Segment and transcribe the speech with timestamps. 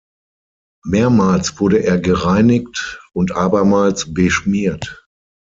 [0.83, 5.05] Mehrmals wurde er gereinigt und abermals beschmiert.